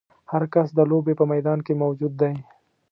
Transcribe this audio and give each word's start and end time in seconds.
هر 0.31 0.43
کس 0.53 0.67
د 0.77 0.79
لوبې 0.91 1.13
په 1.19 1.25
میدان 1.31 1.59
کې 1.65 1.73
موجود 1.83 2.13
دی. 2.21 2.33